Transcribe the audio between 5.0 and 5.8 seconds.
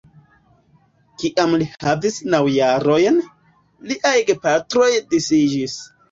disiĝis.